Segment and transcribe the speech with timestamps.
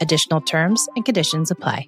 [0.00, 1.86] Additional terms and conditions apply.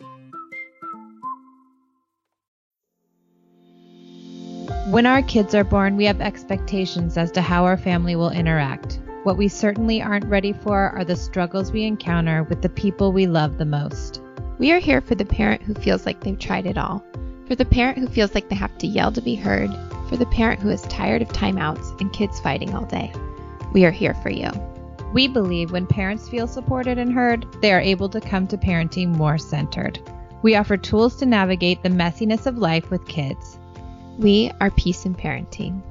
[4.91, 9.01] When our kids are born, we have expectations as to how our family will interact.
[9.23, 13.27] What we certainly aren't ready for are the struggles we encounter with the people we
[13.27, 14.21] love the most.
[14.59, 17.02] We are here for the parent who feels like they've tried it all,
[17.47, 19.71] for the parent who feels like they have to yell to be heard,
[20.09, 23.10] for the parent who is tired of timeouts and kids fighting all day.
[23.73, 24.51] We are here for you.
[25.13, 29.09] We believe when parents feel supported and heard, they are able to come to parenting
[29.09, 30.01] more centered.
[30.41, 33.59] We offer tools to navigate the messiness of life with kids.
[34.16, 35.82] We are Peace in Parenting.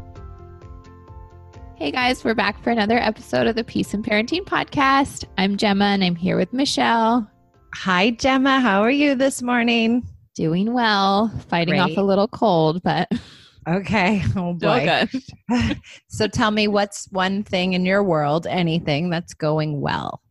[1.76, 5.26] Hey guys, we're back for another episode of the Peace in Parenting podcast.
[5.38, 7.30] I'm Gemma and I'm here with Michelle.
[7.76, 8.60] Hi, Gemma.
[8.60, 10.04] How are you this morning?
[10.34, 11.92] Doing well, fighting Great.
[11.92, 13.08] off a little cold, but
[13.68, 14.24] okay.
[14.36, 15.08] Oh boy.
[16.08, 20.22] so tell me what's one thing in your world, anything that's going well?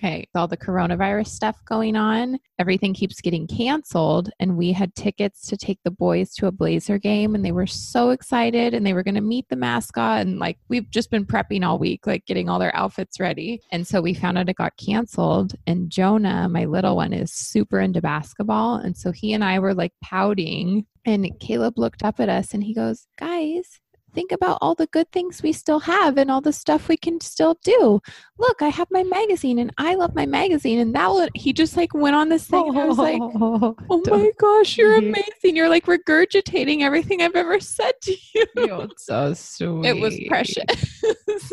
[0.00, 4.30] Okay, all the coronavirus stuff going on, everything keeps getting canceled.
[4.40, 7.66] And we had tickets to take the boys to a Blazer game, and they were
[7.66, 10.22] so excited and they were going to meet the mascot.
[10.22, 13.60] And like, we've just been prepping all week, like getting all their outfits ready.
[13.70, 15.54] And so we found out it got canceled.
[15.66, 18.76] And Jonah, my little one, is super into basketball.
[18.76, 20.86] And so he and I were like pouting.
[21.04, 23.80] And Caleb looked up at us and he goes, Guys,
[24.12, 27.20] think about all the good things we still have and all the stuff we can
[27.20, 28.00] still do.
[28.38, 30.78] Look, I have my magazine and I love my magazine.
[30.78, 32.68] And that would, he just like went on this thing.
[32.68, 35.14] and I was like, oh my gosh, you're mm-hmm.
[35.14, 35.56] amazing.
[35.56, 38.46] You're like regurgitating everything I've ever said to you.
[38.56, 39.86] You're so sweet.
[39.86, 41.02] It was precious.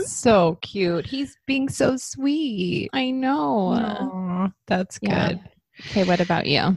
[0.06, 1.06] so cute.
[1.06, 2.89] He's being so sweet.
[2.94, 3.78] I know.
[3.78, 5.09] Aww, that's good.
[5.09, 5.35] Yeah.
[5.91, 6.75] Okay, what about you?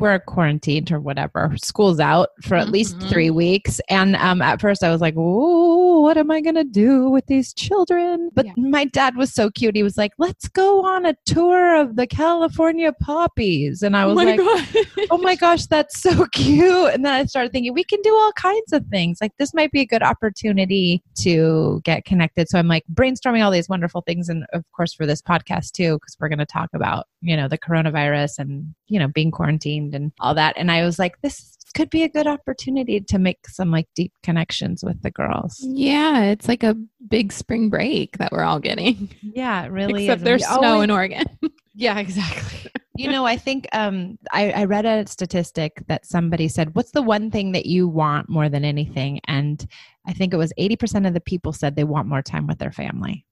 [0.00, 1.52] We're quarantined or whatever.
[1.62, 2.72] School's out for at mm-hmm.
[2.72, 3.80] least three weeks.
[3.88, 5.69] And um, at first I was like, oh,
[6.00, 8.30] what am I going to do with these children?
[8.32, 8.52] But yeah.
[8.56, 9.76] my dad was so cute.
[9.76, 13.82] He was like, let's go on a tour of the California poppies.
[13.82, 16.94] And I oh was oh like, oh my gosh, that's so cute.
[16.94, 19.18] And then I started thinking, we can do all kinds of things.
[19.20, 22.48] Like this might be a good opportunity to get connected.
[22.48, 24.28] So I'm like brainstorming all these wonderful things.
[24.28, 27.48] And of course, for this podcast too, because we're going to talk about, you know,
[27.48, 30.56] the coronavirus and, you know, being quarantined and all that.
[30.56, 34.12] And I was like, this could be a good opportunity to make some like deep
[34.22, 35.58] connections with the girls.
[35.60, 36.76] Yeah, it's like a
[37.08, 39.08] big spring break that we're all getting.
[39.22, 40.24] Yeah, really Except is.
[40.24, 41.24] there's snow always, in Oregon.
[41.74, 42.70] yeah, exactly.
[42.96, 47.02] you know, I think um, I, I read a statistic that somebody said, What's the
[47.02, 49.20] one thing that you want more than anything?
[49.26, 49.64] And
[50.06, 52.72] I think it was 80% of the people said they want more time with their
[52.72, 53.24] family.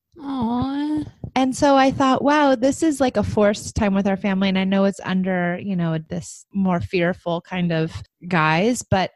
[1.34, 4.48] And so I thought, wow, this is like a forced time with our family.
[4.48, 7.92] And I know it's under, you know, this more fearful kind of
[8.26, 9.12] guise, but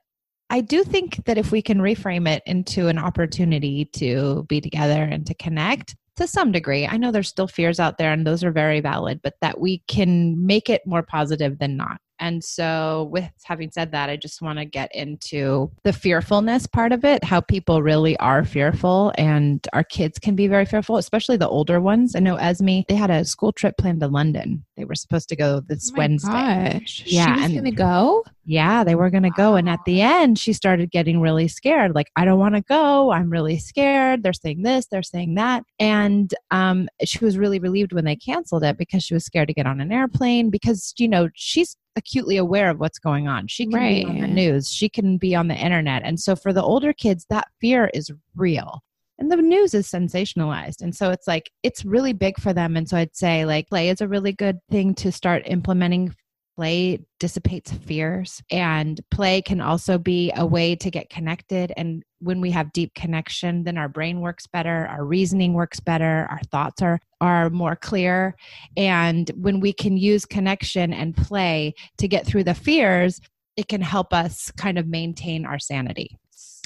[0.51, 5.03] I do think that if we can reframe it into an opportunity to be together
[5.03, 8.45] and to connect to some degree, I know there's still fears out there and those
[8.45, 11.99] are very valid, but that we can make it more positive than not.
[12.23, 16.93] And so, with having said that, I just want to get into the fearfulness part
[16.93, 21.37] of it, how people really are fearful, and our kids can be very fearful, especially
[21.37, 22.15] the older ones.
[22.15, 24.65] I know Esme, they had a school trip planned to London.
[24.77, 26.81] They were supposed to go this oh Wednesday.
[26.81, 27.03] Gosh.
[27.05, 28.25] Yeah, she was going to go.
[28.45, 29.51] Yeah, they were going to wow.
[29.53, 31.95] go, and at the end, she started getting really scared.
[31.95, 33.13] Like, I don't want to go.
[33.13, 34.23] I'm really scared.
[34.23, 34.87] They're saying this.
[34.87, 39.15] They're saying that, and um, she was really relieved when they canceled it because she
[39.15, 42.99] was scared to get on an airplane because you know she's acutely aware of what's
[42.99, 43.47] going on.
[43.49, 44.05] She can right.
[44.05, 46.03] be on the news, she can be on the internet.
[46.05, 48.83] And so for the older kids, that fear is real.
[49.23, 50.83] And the news is sensationalized.
[50.83, 52.77] And so it's like, it's really big for them.
[52.77, 56.13] And so I'd say, like, play is a really good thing to start implementing.
[56.57, 58.43] Play dissipates fears.
[58.51, 61.73] And play can also be a way to get connected.
[61.77, 66.29] And when we have deep connection then our brain works better our reasoning works better
[66.31, 68.37] our thoughts are are more clear.
[68.77, 73.21] And when we can use connection and play to get through the fears
[73.57, 76.17] it can help us kind of maintain our sanity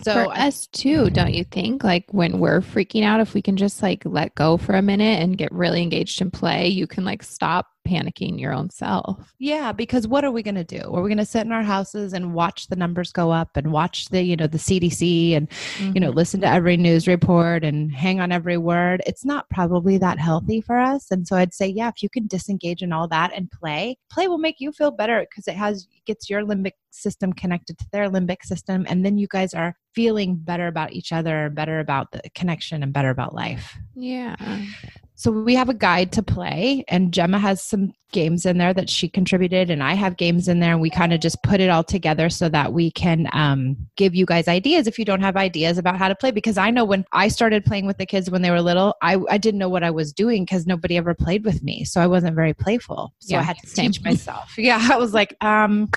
[0.03, 1.83] so for us too, don't you think?
[1.83, 5.23] Like when we're freaking out, if we can just like let go for a minute
[5.23, 9.35] and get really engaged in play, you can like stop panicking your own self.
[9.39, 10.81] Yeah, because what are we going to do?
[10.81, 13.73] Are we going to sit in our houses and watch the numbers go up and
[13.73, 15.93] watch the, you know, the CDC and, mm-hmm.
[15.95, 16.17] you know, mm-hmm.
[16.17, 19.03] listen to every news report and hang on every word?
[19.07, 21.11] It's not probably that healthy for us.
[21.11, 24.29] And so I'd say, yeah, if you can disengage in all that and play, play
[24.29, 28.09] will make you feel better because it has gets your limbic system connected to their
[28.09, 32.21] limbic system and then you guys are feeling better about each other, better about the
[32.35, 33.77] connection and better about life.
[33.95, 34.37] Yeah.
[35.19, 38.91] So we have a guide to play, and Gemma has some games in there that
[38.91, 41.71] she contributed, and I have games in there, and we kind of just put it
[41.71, 45.35] all together so that we can um, give you guys ideas if you don't have
[45.35, 46.33] ideas about how to play.
[46.33, 49.17] Because I know when I started playing with the kids when they were little, I,
[49.31, 52.07] I didn't know what I was doing because nobody ever played with me, so I
[52.07, 53.15] wasn't very playful.
[53.21, 53.93] So yeah, I had to same.
[53.93, 54.59] teach myself.
[54.59, 55.89] yeah, I was like, um,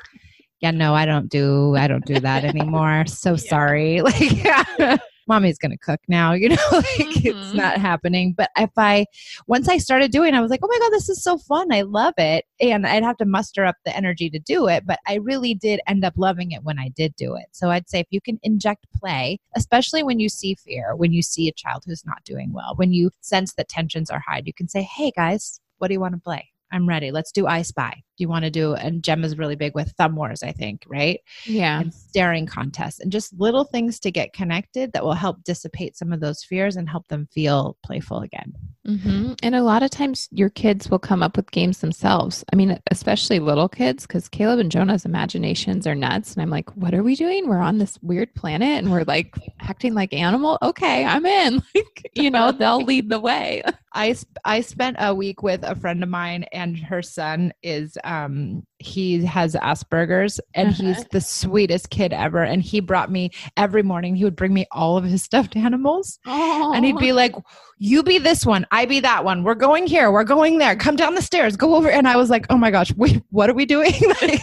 [0.62, 3.06] yeah, no, I don't do I don't do that anymore.
[3.06, 3.36] So yeah.
[3.36, 4.02] sorry.
[4.10, 4.98] Like yeah
[5.30, 7.28] mommy's going to cook now, you know, like mm-hmm.
[7.28, 8.34] it's not happening.
[8.36, 9.06] But if I,
[9.48, 11.72] once I started doing, I was like, oh my God, this is so fun.
[11.72, 12.46] I love it.
[12.60, 14.86] And I'd have to muster up the energy to do it.
[14.86, 17.46] But I really did end up loving it when I did do it.
[17.52, 21.22] So I'd say if you can inject play, especially when you see fear, when you
[21.22, 24.54] see a child who's not doing well, when you sense that tensions are high, you
[24.54, 26.50] can say, hey guys, what do you want to play?
[26.72, 27.12] I'm ready.
[27.12, 28.04] Let's do I Spy.
[28.20, 28.74] You want to do?
[28.74, 31.20] And Gemma's really big with Thumb Wars, I think, right?
[31.46, 31.80] Yeah.
[31.80, 36.14] And staring contests and just little things to get connected that will help dissipate some
[36.14, 38.54] of those fears and help them feel playful again.
[38.88, 39.34] Mm-hmm.
[39.44, 42.44] And a lot of times your kids will come up with games themselves.
[42.52, 46.34] I mean, especially little kids, because Caleb and Jonah's imaginations are nuts.
[46.34, 47.48] And I'm like, what are we doing?
[47.48, 50.58] We're on this weird planet and we're like acting like animal.
[50.62, 51.62] Okay, I'm in.
[51.76, 53.64] Like, you know, they'll lead the way.
[53.94, 58.64] I I spent a week with a friend of mine, and her son is um
[58.80, 60.84] he has Asperger's and uh-huh.
[60.84, 62.44] he's the sweetest kid ever.
[62.44, 66.18] And he brought me every morning, he would bring me all of his stuffed animals.
[66.26, 66.74] Oh.
[66.74, 67.36] And he'd be like,
[67.78, 69.44] You be this one, I be that one.
[69.44, 70.76] We're going here, we're going there.
[70.76, 71.90] Come down the stairs, go over.
[71.90, 73.94] And I was like, Oh my gosh, wait, what are we doing?
[74.22, 74.42] like,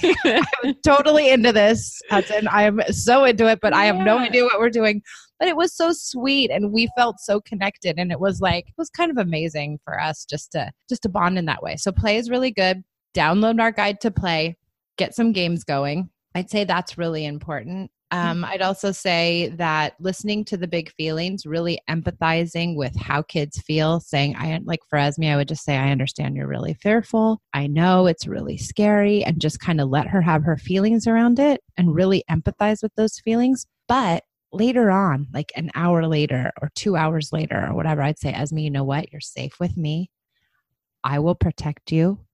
[0.65, 2.01] I'm totally into this.
[2.09, 2.47] Hudson.
[2.49, 5.03] I am so into it, but I have no idea what we're doing
[5.39, 8.75] but it was so sweet and we felt so connected and it was like it
[8.79, 11.93] was kind of amazing for us just to just to bond in that way so
[11.93, 12.83] play is really good
[13.17, 14.57] download our guide to play,
[14.99, 16.11] get some games going.
[16.35, 17.91] I'd say that's really important.
[18.13, 23.61] Um, I'd also say that listening to the big feelings, really empathizing with how kids
[23.63, 27.41] feel, saying, I like for Esme, I would just say, I understand you're really fearful.
[27.53, 31.41] I know it's really scary, and just kind of let her have her feelings around
[31.41, 33.67] it and really empathize with those feelings.
[33.89, 34.23] But
[34.53, 38.59] later on, like an hour later or two hours later or whatever, I'd say, Esme,
[38.59, 39.11] you know what?
[39.11, 40.11] You're safe with me.
[41.03, 42.26] I will protect you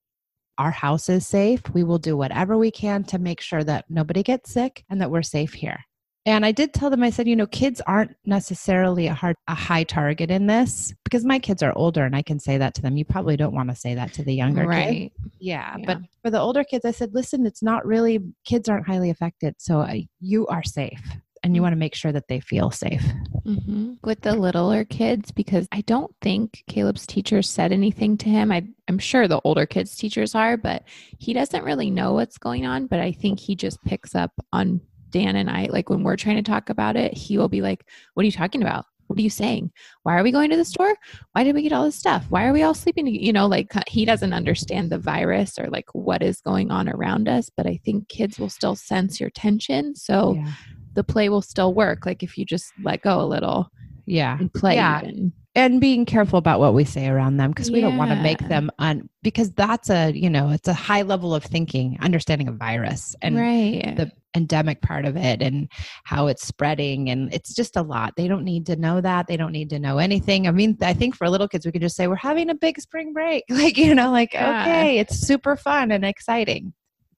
[0.62, 1.61] our house is safe.
[1.75, 5.11] We will do whatever we can to make sure that nobody gets sick and that
[5.11, 5.81] we're safe here.
[6.25, 9.56] And I did tell them, I said, you know, kids aren't necessarily a hard, a
[9.56, 12.82] high target in this because my kids are older and I can say that to
[12.82, 12.97] them.
[12.97, 15.11] You probably don't want to say that to the younger right.
[15.11, 15.35] kids.
[15.41, 15.85] Yeah, yeah.
[15.85, 19.56] But for the older kids, I said, listen, it's not really, kids aren't highly affected.
[19.59, 21.03] So uh, you are safe
[21.42, 21.64] and you mm.
[21.64, 23.02] want to make sure that they feel safe.
[23.46, 23.94] Mm-hmm.
[24.04, 28.52] With the littler kids, because I don't think Caleb's teacher said anything to him.
[28.52, 30.84] I, I'm sure the older kids' teachers are, but
[31.18, 32.86] he doesn't really know what's going on.
[32.86, 34.80] But I think he just picks up on
[35.11, 35.66] Dan and I.
[35.70, 37.84] Like when we're trying to talk about it, he will be like,
[38.14, 38.84] What are you talking about?
[39.08, 39.72] What are you saying?
[40.04, 40.94] Why are we going to the store?
[41.32, 42.25] Why did we get all this stuff?
[42.30, 43.08] Why are we all sleeping?
[43.08, 47.28] You know, like he doesn't understand the virus or like what is going on around
[47.28, 49.96] us, but I think kids will still sense your tension.
[49.96, 50.52] So yeah
[50.94, 53.70] the play will still work like if you just let go a little
[54.06, 55.00] yeah and play yeah.
[55.02, 55.32] Even.
[55.54, 57.88] and being careful about what we say around them because we yeah.
[57.88, 61.34] don't want to make them un because that's a you know it's a high level
[61.34, 63.94] of thinking understanding a virus and right.
[63.96, 65.70] the endemic part of it and
[66.04, 69.37] how it's spreading and it's just a lot they don't need to know that they
[69.37, 71.96] don't need to know anything i mean i think for little kids we could just
[71.96, 74.62] say we're having a big spring break like you know like yeah.
[74.62, 76.72] okay it's super fun and exciting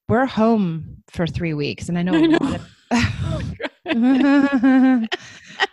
[0.08, 2.58] we're home for three weeks and i know, I know.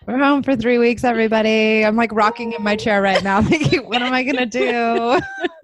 [0.07, 1.85] We're home for three weeks, everybody.
[1.85, 5.19] I'm like rocking in my chair right now, thinking, what am I going to do?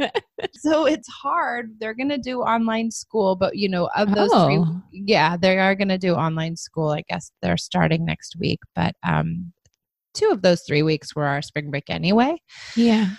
[0.53, 1.75] so it's hard.
[1.79, 4.45] They're going to do online school, but you know, of those oh.
[4.45, 6.89] three, yeah, they are going to do online school.
[6.89, 9.51] I guess they're starting next week, but um,
[10.13, 12.37] two of those three weeks were our spring break anyway.
[12.75, 13.09] Yeah.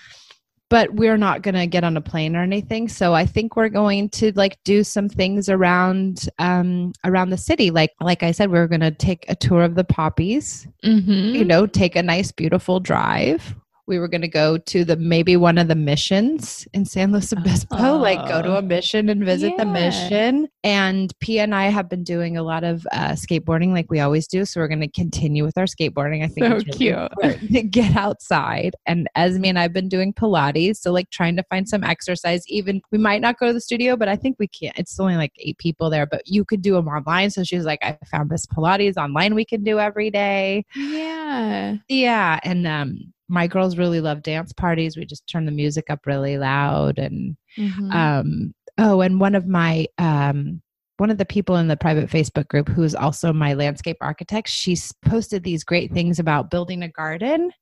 [0.70, 2.88] But we're not going to get on a plane or anything.
[2.88, 7.70] So i think we're going to like do some things around um around the city.
[7.70, 11.34] Like like i said we are going to take a tour of the poppies Mm-hmm.
[11.34, 13.54] you know take a nice beautiful drive
[13.88, 17.32] we were going to go to the maybe one of the missions in San Luis
[17.32, 18.58] Obispo, like go to Oh.
[18.58, 20.46] a mission and visit the mission.
[20.62, 24.26] And Pia and I have been doing a lot of uh, skateboarding, like we always
[24.26, 24.44] do.
[24.44, 26.22] So we're going to continue with our skateboarding.
[26.22, 27.52] I think So it's really cute.
[27.52, 28.76] to get outside.
[28.86, 32.42] And Esme and I've been doing Pilates, so like trying to find some exercise.
[32.48, 34.72] Even we might not go to the studio, but I think we can.
[34.76, 37.30] It's only like eight people there, but you could do them online.
[37.30, 40.64] So she was like, I found this Pilates online we can do every day.
[40.76, 41.76] Yeah.
[41.88, 44.96] Yeah, and um my girls really love dance parties.
[44.96, 47.92] We just turn the music up really loud and Mhm.
[47.94, 50.62] um oh and one of my um
[50.98, 54.48] one of the people in the private Facebook group who is also my landscape architect,
[54.48, 57.52] she's posted these great things about building a garden.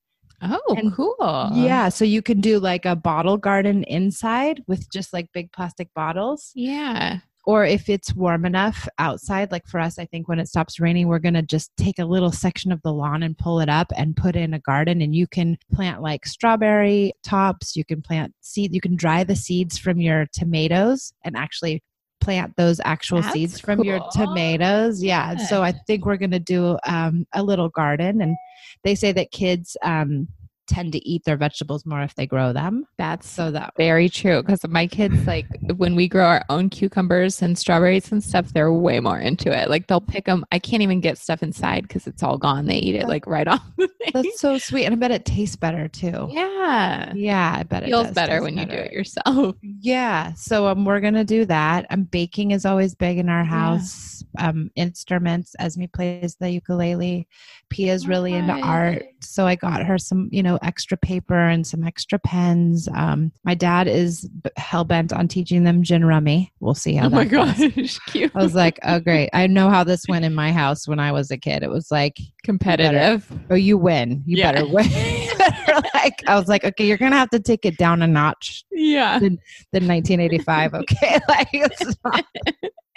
[0.42, 1.50] oh, and- cool.
[1.54, 5.88] Yeah, so you can do like a bottle garden inside with just like big plastic
[5.94, 7.18] bottles Yeah.
[7.46, 11.08] Or if it's warm enough outside like for us i think when it stops raining
[11.08, 13.92] we're going to just take a little section of the lawn and pull it up
[13.96, 15.00] and put in a garden.
[15.00, 19.36] And you can plant like strawberry tops you can plant seed you can dry the
[19.36, 21.82] seeds from your tomatoes and actually
[22.20, 25.02] plant those actual That's seeds from your tomatoes.
[25.02, 28.20] Yeah so i think we're going to do um, a little garden.
[28.20, 28.36] And
[28.84, 30.28] they say that kids um,
[30.66, 34.42] tend to eat their vegetables more if they grow them That's so that very true
[34.42, 35.46] because my kids like
[35.76, 39.68] when we grow our own cucumbers and strawberries and stuff they're way more into it
[39.70, 42.76] like they'll pick them i can't even get stuff inside because it's all gone they
[42.78, 43.62] eat it like right off
[44.12, 47.86] that's so sweet and i bet it tastes better too yeah Yeah, I bet it
[47.86, 51.86] feels does better when you do it yourself Yeah, so um, we're gonna do that.
[51.90, 53.44] Um, baking is always big in our Yeah.
[53.44, 54.22] house.
[54.38, 55.54] Um, instruments.
[55.58, 57.26] Esme plays the ukulele.
[57.70, 61.84] Pia's really into art, so I got her some, you know, extra paper and some
[61.84, 62.88] extra pens.
[62.94, 66.52] Um, my dad is hell bent on teaching them gin rummy.
[66.60, 67.54] We'll see how oh my goes.
[67.58, 69.30] gosh cute I was like, oh great!
[69.32, 71.62] I know how this went in my house when I was a kid.
[71.62, 74.22] It was like, competitive oh, you win.
[74.26, 74.52] You Yeah.
[74.52, 74.86] better win.
[75.94, 79.18] like I was like, okay, you're gonna have to take it down a notch yeah
[79.18, 79.38] than
[79.72, 80.74] 1985.
[80.74, 82.24] Okay, like it's not,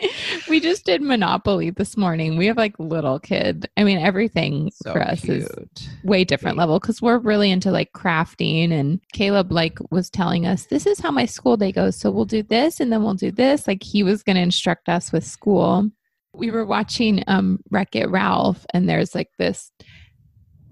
[0.49, 4.93] we just did monopoly this morning we have like little kid i mean everything so
[4.93, 5.89] for us is cute.
[6.03, 6.59] way different Cute.
[6.59, 10.99] level because we're really into like crafting and caleb like was telling us this is
[10.99, 13.83] how my school day goes so we'll do this and then we'll do this like
[13.83, 15.89] he was going to instruct us with school
[16.33, 19.71] we were watching um wreck it ralph and there's like this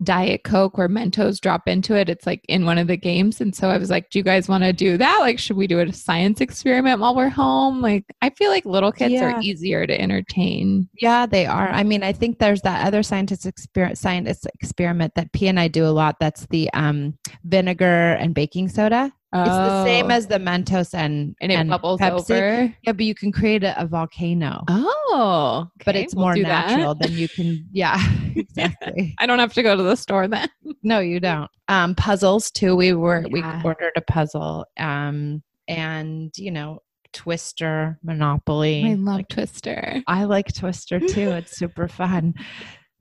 [0.03, 3.55] diet coke where mentos drop into it it's like in one of the games and
[3.55, 5.79] so i was like do you guys want to do that like should we do
[5.79, 9.33] a science experiment while we're home like i feel like little kids Yeah.
[9.35, 11.69] are easier to entertain Yeah, they are.
[11.69, 15.67] I mean, I think there's that other scientist experiment, scientist experiment that P and I
[15.67, 16.17] do a lot.
[16.19, 19.11] That's the um, vinegar and baking soda.
[19.41, 20.09] It's the same Oh.
[20.15, 22.31] as the Mentos and and it bubbles Pepsi.
[22.31, 24.63] over Yeah, but you can create a, a volcano.
[24.67, 26.69] Oh, but it's we'll more do that.
[26.69, 27.65] natural than you can.
[27.71, 27.97] Yeah,
[28.35, 29.15] exactly.
[29.19, 30.49] I don't have to go to the store then.
[30.83, 31.49] no, you don't.
[31.67, 32.75] Um, puzzles too.
[32.75, 33.59] We were Yeah.
[33.61, 34.65] we ordered a puzzle.
[34.77, 36.79] Um, and you know,
[37.13, 38.85] Twister, Monopoly.
[38.85, 40.01] I love like, Twister.
[40.07, 41.29] I like Twister too.
[41.37, 42.33] It's super fun.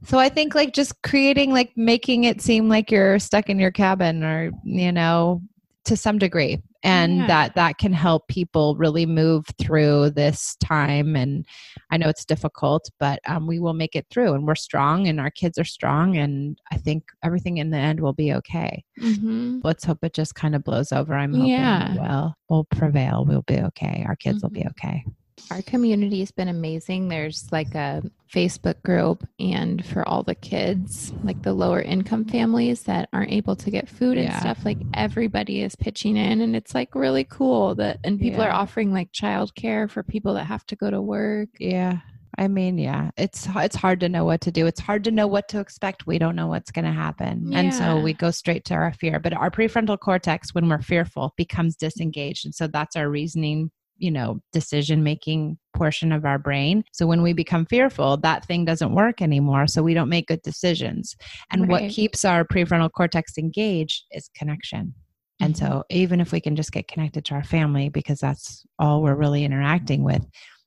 [0.05, 3.71] So I think like just creating like making it seem like you're stuck in your
[3.71, 5.41] cabin or you know
[5.87, 7.27] to some degree and Yeah.
[7.27, 11.47] that that can help people really move through this time and
[11.91, 15.19] I know it's difficult but um, we will make it through and we're strong and
[15.21, 18.85] our kids are strong and I think everything in the end will be okay.
[19.01, 19.61] Mm-hmm.
[19.65, 21.15] Let's hope it just kind of blows over.
[21.15, 21.95] I'm hoping Yeah.
[21.95, 22.35] will.
[22.49, 23.25] We'll prevail.
[23.27, 24.05] We'll be okay.
[24.07, 25.05] Our kids will be okay.
[25.51, 27.09] Our community has been amazing.
[27.09, 28.03] There's like a
[28.33, 33.55] Facebook group, and for all the kids, like the lower income families that aren't able
[33.57, 34.41] to get food and Yeah.
[34.41, 38.51] stuff, like everybody is pitching in, and it's like really cool that, and people are
[38.51, 41.51] offering like childcare for people that have to go to work.
[41.61, 41.99] Yeah.
[42.39, 44.67] I mean, yeah, it's it's hard to know what to do.
[44.67, 46.07] It's hard to know what to expect.
[46.07, 49.19] We don't know what's going to happen, and so we go straight to our fear.
[49.21, 54.11] But our prefrontal cortex, when we're fearful, becomes disengaged, and so that's our reasoning, you
[54.11, 56.85] know, decision making portion of our brain.
[56.93, 59.67] So when we become fearful, that thing doesn't work anymore.
[59.67, 61.17] So we don't make good decisions.
[61.51, 64.95] And what keeps our prefrontal cortex engaged is connection.
[65.41, 65.97] And so, mm-hmm.
[65.97, 69.45] even if we can just get connected to our family, because that's all we're really
[69.45, 70.25] interacting with,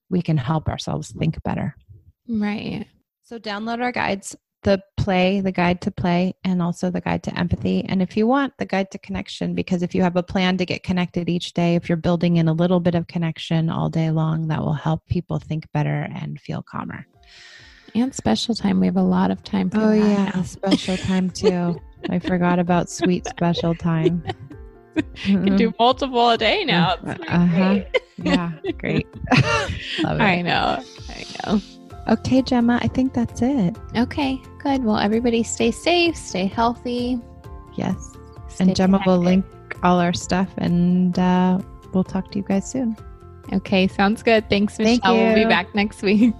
[0.09, 1.75] we can help ourselves think better.
[2.27, 2.85] Right.
[3.23, 7.39] So, download our guides the play, the guide to play, and also the guide to
[7.39, 7.85] empathy.
[7.85, 10.65] And if you want, the guide to connection, because if you have a plan to
[10.65, 14.11] get connected each day, if you're building in a little bit of connection all day
[14.11, 17.05] long, that will help people think better and feel calmer.
[17.95, 18.79] And special time.
[18.79, 20.43] We have a lot of time for Oh, yeah, now.
[20.43, 21.75] special time too.
[22.09, 24.23] I forgot about sweet special time.
[25.23, 26.95] You can do multiple a day now.
[26.95, 27.75] Uh-huh.
[27.79, 27.87] great.
[28.17, 29.07] Yeah, great.
[30.03, 30.83] I know.
[31.09, 31.61] I know.
[32.09, 33.77] Okay, Gemma, I think that's it.
[33.95, 34.83] Okay, good.
[34.83, 37.19] Well, everybody stay safe, stay healthy.
[37.75, 38.17] Yes.
[38.47, 39.45] stay And Gemma will link
[39.83, 41.59] all our stuff and uh,
[41.93, 42.97] we'll talk to you guys soon.
[43.53, 44.49] Okay, sounds good.
[44.49, 44.97] Thanks, Michelle.
[44.99, 46.33] Thank We'll be back next week.